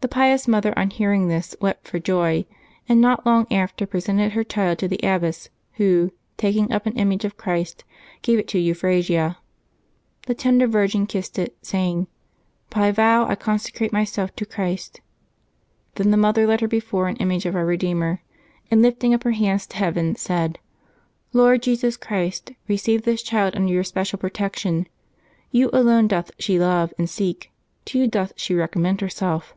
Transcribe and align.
The 0.00 0.06
pious 0.06 0.46
mother 0.46 0.72
on 0.78 0.90
hearing 0.90 1.26
this 1.26 1.56
wept 1.60 1.88
for 1.88 1.98
joy, 1.98 2.46
and 2.88 3.00
not 3.00 3.26
long 3.26 3.48
after 3.50 3.84
presented 3.84 4.30
her 4.30 4.44
child 4.44 4.78
to 4.78 4.86
the 4.86 5.00
abbess, 5.04 5.48
who, 5.72 6.12
taking 6.36 6.70
up 6.72 6.86
an 6.86 6.92
image 6.96 7.24
of 7.24 7.36
Christ, 7.36 7.82
gave 8.22 8.38
it 8.38 8.46
to 8.48 8.60
Euphrasia. 8.60 9.38
The 10.28 10.36
tender 10.36 10.68
virgin 10.68 11.08
kissed 11.08 11.36
it, 11.36 11.56
saying," 11.62 12.06
By 12.70 12.92
vow 12.92 13.26
I 13.28 13.34
consecrate 13.34 13.92
myself 13.92 14.34
to 14.36 14.46
Christ." 14.46 15.00
Then 15.96 16.12
the 16.12 16.16
mother 16.16 16.46
led 16.46 16.60
her 16.60 16.68
before 16.68 17.08
an 17.08 17.16
image 17.16 17.44
of 17.44 17.56
Our 17.56 17.66
Eedeemer, 17.66 18.20
and 18.70 18.80
lifting 18.80 19.12
up 19.12 19.24
her 19.24 19.32
hands 19.32 19.66
to 19.66 19.76
heaven 19.78 20.14
said, 20.14 20.60
"Lord 21.32 21.60
Jesus 21.60 21.96
Christ, 21.96 22.52
receive 22.68 23.02
this 23.02 23.20
child 23.20 23.56
under 23.56 23.72
your 23.72 23.84
special 23.84 24.20
protection. 24.20 24.86
You 25.50 25.70
alone 25.72 26.06
doth 26.06 26.30
she 26.38 26.56
love 26.56 26.94
and 26.98 27.10
seek: 27.10 27.50
to 27.86 27.98
you 27.98 28.06
doth 28.06 28.32
she 28.36 28.54
recommend 28.54 29.00
herself." 29.00 29.54